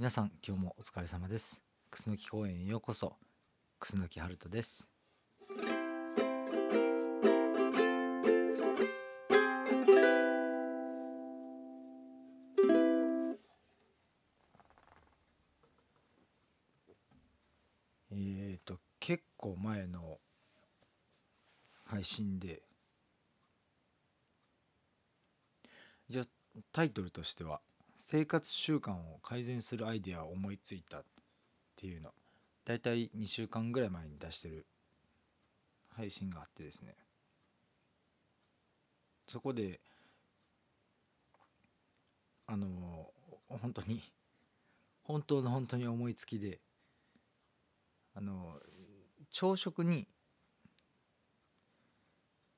[0.00, 1.62] 皆さん今日もお疲れ様です。
[1.90, 3.18] 楠木公園へようこそ。
[3.78, 4.88] 楠木春人です。
[18.10, 20.16] えっ、と結構前の
[21.84, 22.62] 配信で
[26.08, 26.24] じゃ
[26.72, 27.60] タイトルとしては
[28.00, 31.04] 「生活習慣を改善するアイデアを思いついた」っ
[31.76, 32.12] ていうの。
[32.64, 34.66] だいたい2週間ぐらい前に出してる
[35.90, 36.96] 配信があってですね。
[39.26, 39.80] そこで
[42.46, 43.12] あの
[43.48, 44.02] 本当に
[45.04, 46.60] 本当の本当に思いつきで
[48.14, 48.60] あの
[49.30, 50.08] 朝食に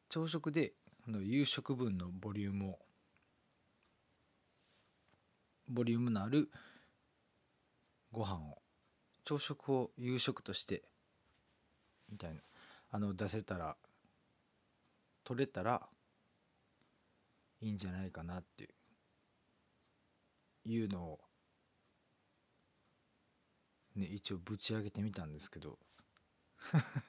[0.08, 0.74] 朝食で
[1.06, 2.78] あの夕食分のボリュームを
[5.72, 6.50] ボリュームのある
[8.12, 8.58] ご飯を
[9.24, 10.82] 朝食を夕食として
[12.10, 12.40] みたいな。
[12.94, 13.76] あの出せたら
[15.24, 15.88] 取れたら
[17.62, 18.74] いいんじゃないかなって
[20.66, 21.20] いうのを
[23.96, 25.78] ね一応ぶち上げてみたんですけど。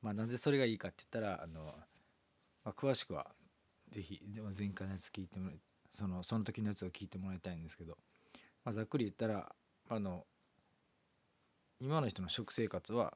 [0.00, 1.64] まあなんでそれがいいかって言ったらあの、
[2.64, 3.34] まあ、詳しくは
[3.90, 4.22] ぜひ
[4.56, 7.98] 前回のやつ聞いてもらってそのその時のやつを聞いてもらいたいんですけど、
[8.64, 9.52] まあ、ざっくり言ったら
[9.88, 10.24] あの
[11.80, 13.14] 今の人の食生活は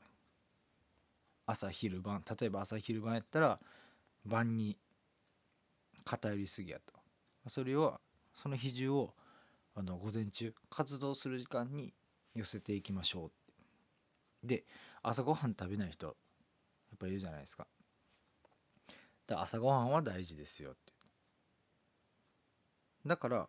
[1.46, 3.60] 朝昼晩例えば朝昼晩やったら
[4.24, 4.78] 晩に
[6.04, 6.94] 偏りすぎやと。
[7.48, 8.00] それを
[8.34, 9.14] その比重を
[9.74, 11.92] あの午前中活動する時間に
[12.34, 13.30] 寄せていきましょ
[14.44, 14.64] うで
[15.02, 16.12] 朝ごはん食べない人や
[16.94, 17.66] っぱいるじゃないですか。
[19.26, 20.93] だ朝ごはんは大事ですよって。
[23.06, 23.48] だから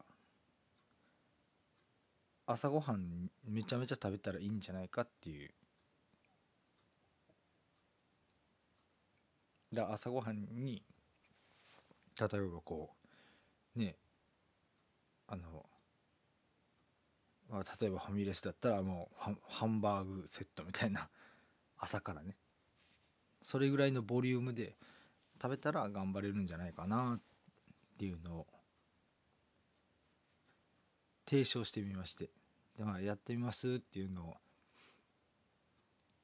[2.45, 5.51] 朝ごはんめちゃめちゃ食べたらいいんじゃないかっていう。
[9.73, 10.83] だ朝ごはんに
[12.19, 12.91] 例えばこ
[13.75, 13.95] うね
[15.27, 15.65] あの、
[17.49, 21.09] まあ、例えばファミレスだったらもうハンバーグセットみたいな
[21.77, 22.37] 朝からね。
[23.41, 24.75] それぐらいのボリュームで
[25.41, 27.21] 食べたら頑張れるんじゃないかなっ
[27.97, 28.47] ていうのを
[31.25, 32.29] 提唱してみまして。
[32.77, 34.35] で、まあ、やってみますっていうのを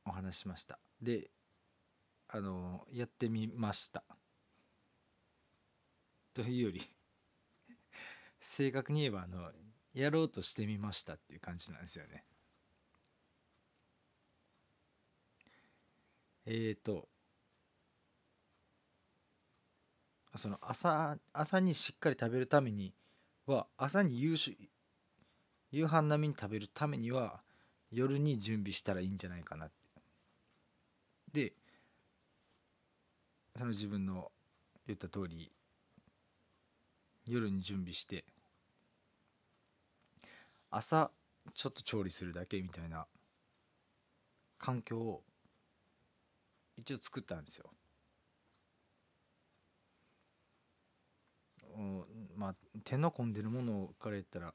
[0.05, 0.79] お話しました。
[1.01, 1.29] で
[2.27, 4.03] あのやってみました。
[6.33, 6.81] というより
[8.39, 9.51] 正確に言えばあの
[9.93, 12.25] やろうとしてみましたっていう感じなんですよね。
[16.45, 17.09] えっ、ー、と
[20.35, 22.93] その朝朝にしっかり食べるために
[23.45, 24.57] は朝に夕食
[25.71, 27.41] 夕飯並みに食べるためには
[27.91, 29.73] 夜に準備したらいいんじゃないかなって
[31.33, 31.53] で
[33.57, 34.31] その自分の
[34.85, 35.51] 言った通り
[37.25, 38.25] 夜に準備して
[40.69, 41.11] 朝
[41.53, 43.05] ちょっと調理するだけみたいな
[44.57, 45.23] 環境を
[46.77, 47.69] 一応作ったんですよ。
[52.35, 54.53] まあ手の込んでるものから言ったら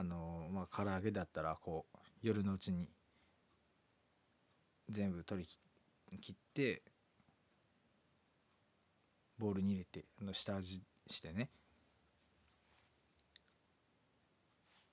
[0.00, 2.88] あのまあ唐揚げだったらこう夜のうちに
[4.88, 6.82] 全部取り切って
[9.38, 11.50] ボウルに入れてあの下味してね。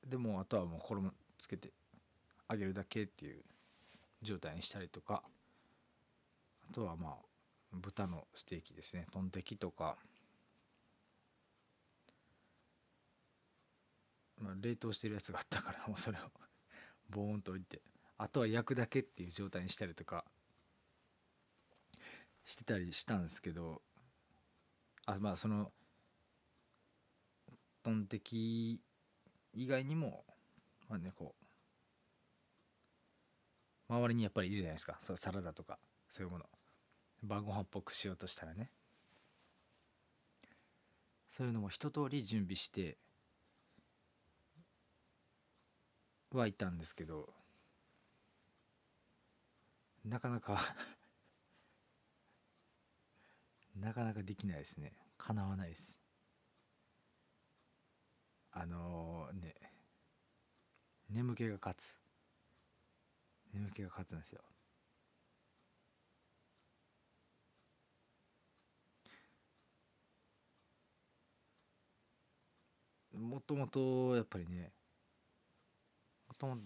[0.08, 1.72] でもあとはもう衣つけて
[2.50, 3.44] 揚げるだけっていう
[4.24, 5.24] 状態にしたりとか。
[6.68, 7.14] あとはまあ
[7.72, 9.06] 豚のステーキですね。
[9.12, 9.98] トンテキとか。
[14.46, 16.32] まあ、冷凍してるやつがあったからもう それを。
[17.10, 17.82] ボーンと置いて。
[18.18, 20.26] あとは焼くだけっていう状態にしたりとか。
[22.46, 23.82] してたりしたんですけど。
[25.08, 25.72] あまあその
[27.84, 28.82] トンテキ
[29.54, 30.26] 以外にも
[30.90, 31.36] まあねこ
[33.88, 34.98] う周りにやっぱりいるじゃないですか。
[35.02, 36.50] そうサラダとかそういうもの。
[37.22, 38.72] 晩ご飯っぽくしようとしたらね。
[41.30, 42.98] そういうのも一通り準備して
[46.36, 47.34] はいたんですけど
[50.04, 50.76] なかなか
[53.76, 54.94] なかなかできないですね。
[55.18, 56.00] かなわないです。
[58.52, 59.56] あのー、ね
[61.10, 61.98] 眠気が勝つ。
[63.54, 64.42] 眠気が勝つんですよ。
[73.14, 74.75] もともとやっぱりね
[76.38, 76.58] とも。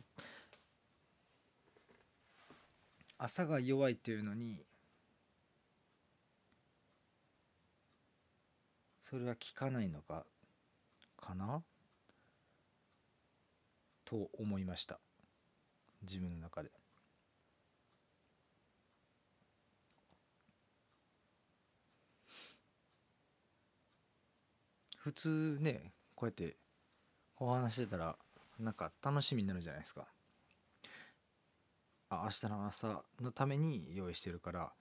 [3.17, 4.63] 朝が弱いというのに
[9.03, 10.25] それは効かないのか
[11.17, 11.61] かな？
[14.05, 14.99] と思いました。
[16.01, 16.71] 自分の中で。
[24.97, 26.55] 普通ねこうやって
[27.37, 28.15] お話してたら
[28.59, 30.07] なんか楽しみになるじゃないですか。
[32.09, 34.73] あ明日の朝のために用意してるから。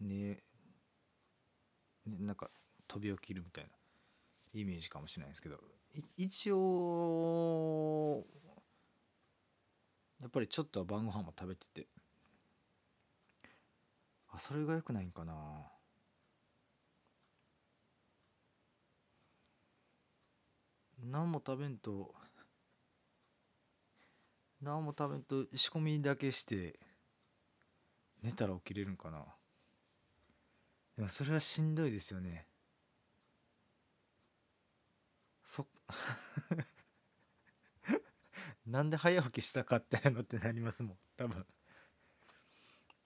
[0.00, 0.42] ね
[2.06, 2.50] なんか
[2.88, 3.70] 飛び起きるみたいな。
[4.52, 5.60] イメージかもしれないですけど。
[6.16, 8.26] 一応
[10.20, 11.86] やっぱりちょっとは晩ご飯も食べてて。
[14.32, 15.70] あそれが良くないんかな。
[21.02, 22.14] 何も食べんと
[24.62, 26.78] 何も食べんと仕込みだけして
[28.22, 29.24] 寝たら起きれるんかな。
[30.96, 32.46] でもそれはしんどいですよね。
[35.44, 35.66] そ
[38.66, 41.46] なんで早起きしたかってのってなりますもん多分。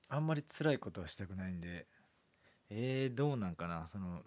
[0.08, 1.86] あんまり辛いことはしたくないんで。
[2.70, 4.24] えー、どうなんかなその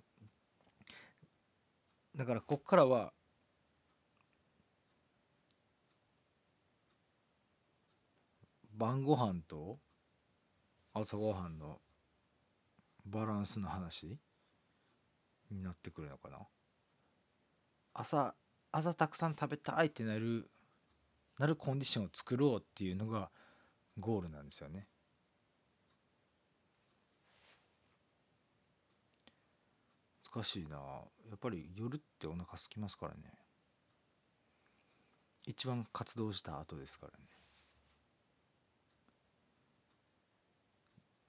[2.16, 3.14] だからこっからは
[8.78, 9.80] 晩ご飯と
[10.94, 11.82] 朝ごはんの
[13.06, 14.20] バランスの話
[15.50, 16.38] になってくるのかな？
[17.96, 18.36] 朝
[18.72, 20.52] 朝たくさん食べたいってなる
[21.40, 23.32] なるコンディションを作ろうっていうのが
[24.00, 24.88] ゴールなんですよね。
[30.36, 30.78] 難しいな。
[30.78, 33.22] やっぱり夜ってお腹空きますからね。
[35.48, 37.26] 一番活動した後ですからね。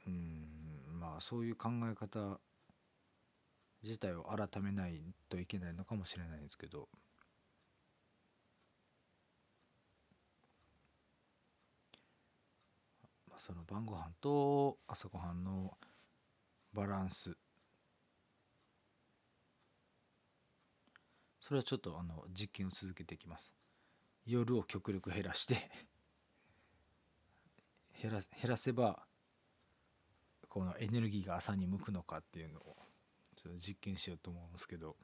[0.09, 2.41] うんまあそういう考え方
[3.83, 6.89] 自体を改めないといけないのかもしれないですけど。
[13.41, 15.79] その晩ご飯と朝ごはんの
[16.73, 17.37] バランス。
[21.41, 23.53] それはちょっとあの実験を続けていきます。
[24.27, 25.71] 夜を極力減らして
[28.03, 29.08] 減ら減らせば
[30.49, 32.77] このエネルギーが朝に向くのかっていうのを
[33.37, 34.97] ちょっと実験しようと思うんですけど。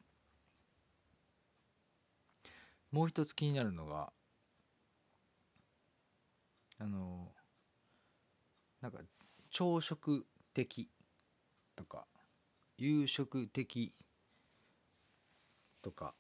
[2.91, 4.13] もう一つ気になるのが
[6.79, 7.33] あの
[8.81, 9.01] なんか
[9.51, 10.89] 朝食的
[11.75, 12.07] とか
[12.79, 13.93] 夕食的
[15.83, 16.15] とか。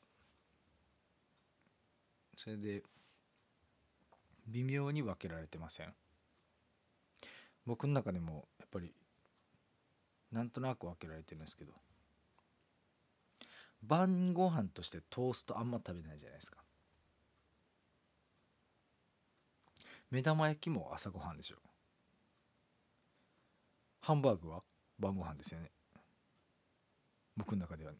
[2.37, 2.82] それで
[4.49, 5.94] 微妙に分けられてません？
[7.65, 8.93] 僕の中でもやっぱり
[10.35, 11.73] なんとなく分けられてるんですけど
[13.83, 16.59] 晩ご飯としてトーストあんま食べないじゃないですか。
[20.11, 21.57] 目玉焼きも朝ごはんでしょ。
[24.01, 24.63] ハンバーグは
[24.99, 25.71] 晩ご飯ですよね。
[27.37, 27.99] 僕の中ではね。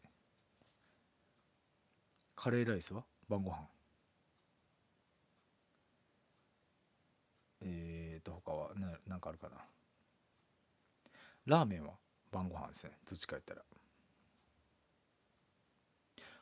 [2.35, 3.67] カレーライスは晩ご飯。
[7.61, 8.71] えーと他は
[9.07, 9.57] 何かあるかな。
[11.45, 11.93] ラーメンは
[12.35, 12.91] 晩ご飯ですね。
[13.09, 13.61] どっちか言ったら。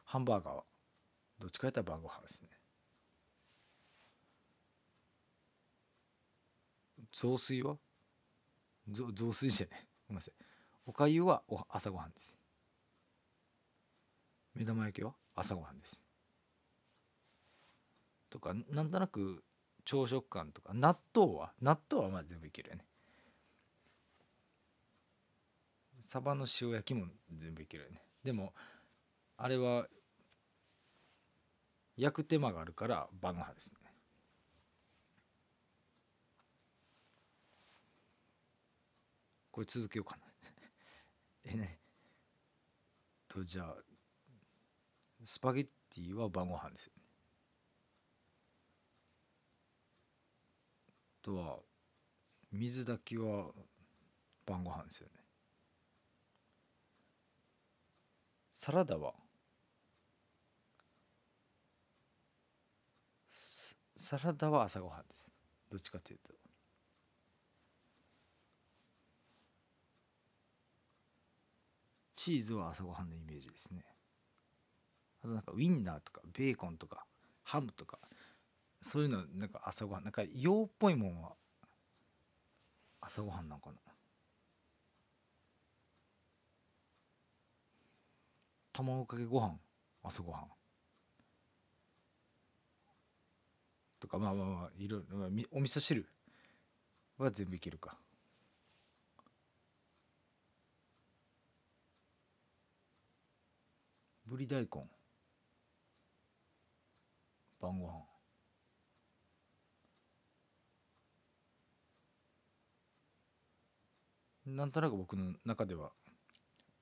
[0.05, 0.63] ハンバーガーは
[1.39, 2.49] どっちか言ったら晩ご飯ですね。
[7.11, 7.77] 雑炊は？
[8.91, 9.87] 雑炊じゃない。
[10.07, 10.33] ごめんなさい。
[10.87, 12.39] おかゆはお朝ごはんです。
[14.55, 16.01] 目玉焼きは朝ごはんです。
[18.31, 19.43] とかなんとなく
[19.85, 21.53] 朝食感とか納豆は？
[21.61, 22.85] 納豆はまあ全部いけるよね。
[26.05, 28.01] サバの塩焼きも全部いけるよね。
[28.23, 28.53] でも
[29.37, 29.87] あれは
[31.97, 33.77] 焼く手間があるから晩ご飯ですね。
[39.51, 40.23] これ続けようかな。
[41.45, 41.79] えね。
[43.27, 43.75] とじゃあ
[45.23, 47.03] スパゲッティは晩ご飯ですよね。
[51.21, 51.59] とは
[52.51, 53.51] 水炊きは
[54.45, 55.22] 晩ご飯ですよね。
[58.65, 59.13] サラダは？
[63.97, 65.27] サラダは朝ごはんです。
[65.69, 66.31] どっちかというと。
[72.13, 73.83] チーズは朝ごはんのイメージですね。
[75.25, 77.05] あとなんかウインナーとかベーコンとか
[77.43, 77.99] ハムとか
[78.81, 81.33] そういうのなんか朝ごはんなんか洋っぽいもんは
[83.01, 83.92] 朝ごはんなんかな。
[88.73, 89.55] 卵かけご飯
[90.03, 90.47] 朝ごはん。
[93.99, 96.05] とかまあまあまあいろいろ、まあ、みお味噌汁
[97.17, 97.97] は全部いけるか。
[104.25, 104.67] ぶり大根。
[107.61, 108.13] 晩ご飯。
[114.45, 115.91] なんとなく僕の中では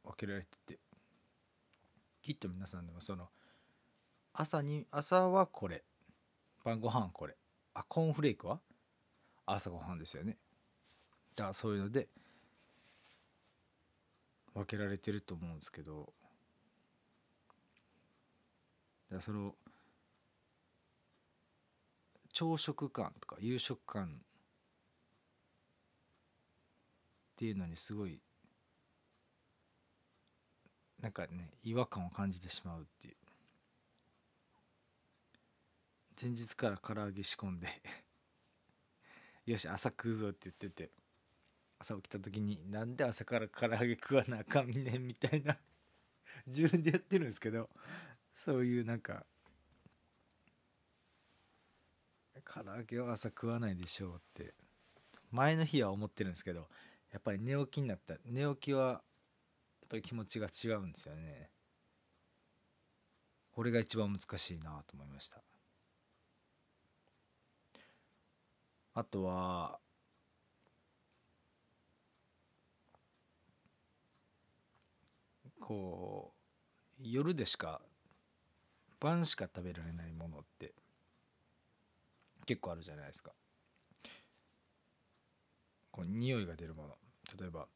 [0.03, 0.90] 分けられてて。
[2.22, 3.30] きっと皆さんでもその
[4.34, 5.84] 朝に朝はこれ。
[6.63, 7.36] 晩ご飯これ。
[7.74, 8.60] あコーンフレークは？
[9.46, 10.38] 朝ごはんですよね。
[11.36, 12.08] だからそういうので
[14.54, 16.13] 分けられてると思うんですけど。
[19.12, 19.56] だその
[22.32, 24.10] 朝食感とか夕食感っ
[27.36, 28.22] ていうのにすごい
[31.01, 33.15] なんかね違和感を感じてしまうっていう。
[36.22, 37.67] 前日から唐揚げ仕込んで。
[39.46, 40.91] よし朝食うぞって言ってて。
[41.79, 45.58] 朝起きた時になんで朝から唐揚げ食わなあかんねんみたいな。
[46.46, 47.70] 自分でやってるんですけど。
[48.34, 49.25] そういうなんか
[52.46, 54.53] 唐揚げは朝食わないでしょうって。
[55.31, 56.70] 前の日は思ってるんですけど
[57.12, 58.17] やっぱり寝起きになった。
[58.25, 59.03] 寝起きは
[59.91, 61.50] ぱり気持ちが違うんですよね。
[63.51, 65.41] これが一番難しいなと思いました。
[68.93, 69.79] あとは
[75.60, 76.33] こ
[77.00, 77.81] う夜でしか
[79.00, 80.74] 晩しか食べられないものって
[82.45, 83.33] 結構あるじゃないですか。
[85.91, 86.98] こう匂いが出るもの。
[87.38, 87.67] 例えば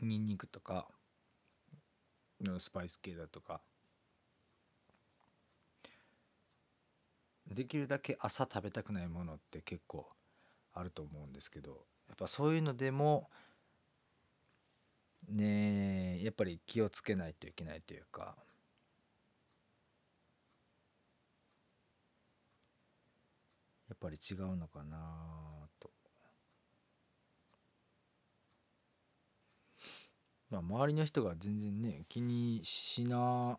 [0.00, 0.88] ニンニクとか
[2.58, 3.60] スパイス系だとか。
[7.46, 10.06] できるだけ朝食べたくないものって結構
[10.74, 11.70] あると思うんですけど
[12.06, 13.30] やっぱそういうのでも
[15.28, 18.36] ねやっぱり気をつけないといけないというか。
[23.88, 25.90] やっぱり違うのかなと。
[30.50, 33.58] まあ周りの人が全然ね気にしな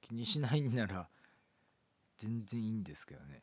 [0.00, 1.06] 気にしないんなら
[2.18, 3.42] 全然いいんですけどね。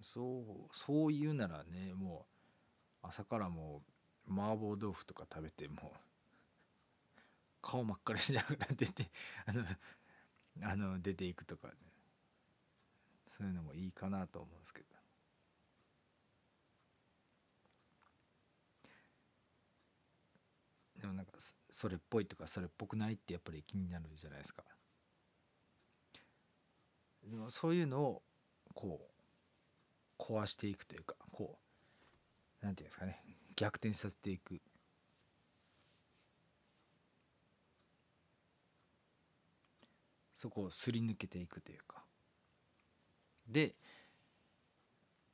[0.00, 2.26] そうそう言うならねも
[3.04, 3.82] う朝からも
[4.28, 5.92] う麻婆豆腐とか食べても
[7.62, 9.10] 顔真っ赤にしながら出て
[9.46, 9.64] あの
[10.62, 11.74] あの出ていくとかね。
[13.26, 14.86] そういうのもいいかなと思うんですけど。
[21.00, 21.32] でもなんか
[21.70, 24.64] それっぽいとかそれっぽくないってやっぱり気になるじゃないですか。
[27.24, 28.22] でもそういうのを
[28.74, 29.08] こ
[30.18, 31.58] う壊していくというかこ
[32.62, 33.20] うなんていうんですかね
[33.56, 34.60] 逆転させていく。
[40.34, 42.04] そこをすり抜けていくというか。
[43.48, 43.74] で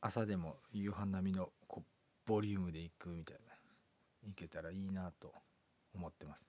[0.00, 3.52] 朝でも夕飯並みのこうボリュームでいくみたいな。
[4.25, 5.33] いけたらいいなと
[5.95, 6.47] 思ってます。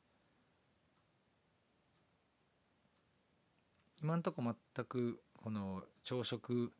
[4.01, 6.71] 今んとこ全くこの朝食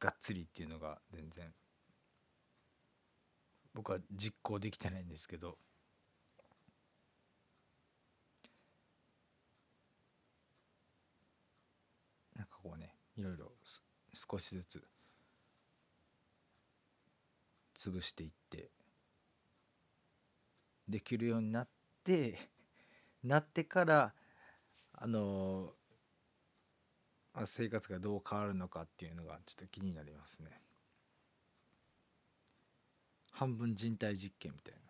[0.00, 1.52] がっつりっていうのが全然。
[3.74, 5.58] 僕は実行できてないんですけど。
[12.36, 13.52] なんかこうねいろいろ
[14.14, 14.84] 少しずつ
[17.76, 18.70] 潰していって
[20.88, 21.68] できるようになっ
[22.04, 22.38] て
[23.22, 24.14] なってから
[24.92, 25.74] あの
[27.46, 30.62] 生活がどう変わるのかっていうのがちょっと気になりますね。
[33.32, 34.80] 半分人体実験みたいな。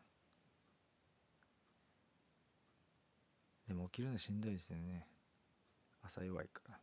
[3.69, 5.09] でも起きるのしんどいですよね。
[6.02, 6.78] 朝弱いから。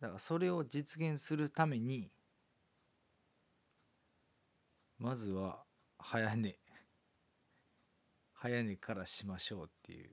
[0.00, 2.10] だからそれを実現するために
[4.98, 5.62] まずは
[5.98, 6.58] 早寝。
[8.34, 10.10] 早寝からしましょうっていう。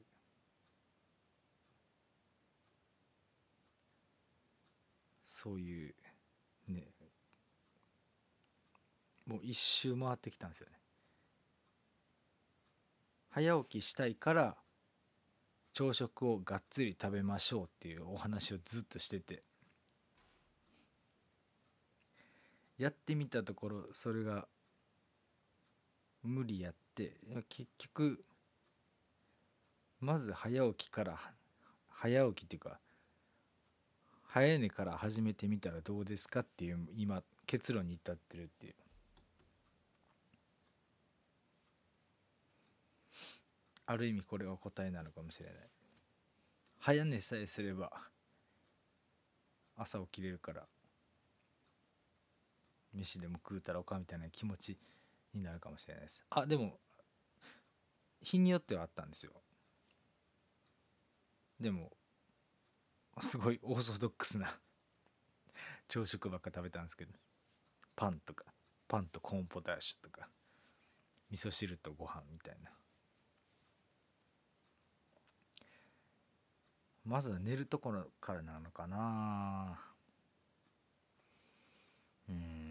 [5.25, 5.95] そういう
[6.67, 6.93] ね。
[9.25, 10.73] もう一周回ってきたんですよね。
[13.29, 14.57] 早起きしたいから
[15.71, 19.43] 朝食をがっつり食べましょうっていうお話をずっとしてて。
[22.77, 24.47] やってみたところそれが
[26.23, 27.13] 無理やって
[27.49, 28.23] 結局
[29.99, 31.19] まず早起きから
[31.89, 32.79] 早起きっていうか
[34.33, 38.73] 早寝から始めてみたらどうですかっていう今結論に至ってるっていう。
[43.85, 45.55] ある意味これが答えなのかもしれない。
[46.79, 47.91] 早寝さえすれば
[49.77, 50.63] 朝起きれるから。
[52.93, 54.77] 飯でも食うたらおかみたいな気持ち
[55.33, 56.23] になるかもしれないです。
[56.29, 56.79] あでも
[58.21, 59.33] 日によってはあったんですよ。
[61.59, 61.91] でも
[63.21, 64.59] すごいオーソドックスな
[65.87, 67.11] 朝食ばっか食べたんですけど
[67.95, 68.45] パンとか
[68.87, 70.27] パンとコーンポタージュとか
[71.31, 72.71] 味噌汁とご飯みたいな。
[77.05, 79.77] まずは寝るところからなのかな。
[82.29, 82.62] うん。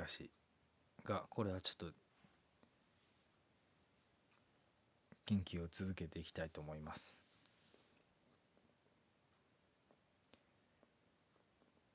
[0.00, 0.30] 難しい。
[1.04, 1.94] がこれはちょっと
[5.26, 7.16] 研究を続けていきたいと思います。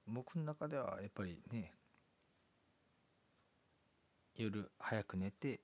[0.07, 1.73] 僕の中ではやっぱりね
[4.35, 5.61] 夜早く寝て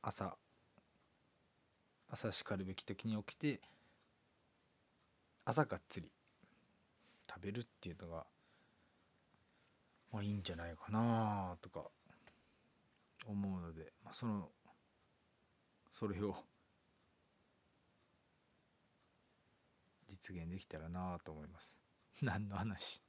[0.00, 0.36] 朝
[2.10, 3.60] 朝しかるべき時に起きて
[5.44, 6.10] 朝がっつり
[7.28, 8.24] 食べるっていうのが
[10.18, 11.88] まあいいんじゃないかなとか
[13.24, 14.50] 思うので、まあ、その
[15.92, 16.34] それを
[20.08, 21.78] 実現できたらなと思います。
[22.20, 23.04] 何の話？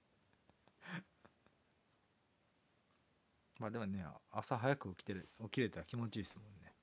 [3.57, 6.75] まあでもね朝早く起きてる起きれたら気持ちいいですもんね。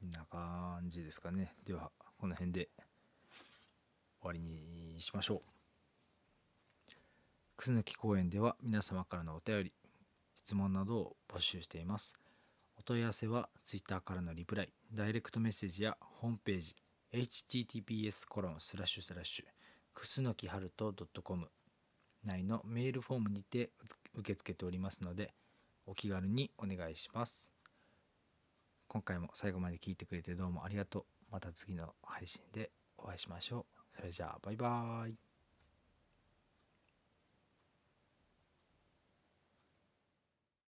[0.00, 1.56] こんな感じですかね。
[1.64, 2.68] ではこの辺で。
[4.26, 5.40] 終わりにしましょう。
[7.56, 9.72] 楠木公園では皆様からのお便り
[10.34, 12.12] 質問などを募集しています。
[12.78, 16.74] お問い合わせは Twitter からのリプライダイレクトメッセージやホームページ
[17.12, 19.44] https コロンスラッシュスラッシュ
[19.94, 21.48] くすのきはると .com
[22.24, 23.70] 内のメールフォームにて
[24.14, 25.32] 受け付けておりますので
[25.86, 27.52] お気軽にお願いします。
[28.88, 31.04] 今回も最後まで聞いてくれてどうもありがとう。
[31.30, 33.75] また次の配信でお会いしましょう。
[33.96, 35.25] それじゃあバイバーイ。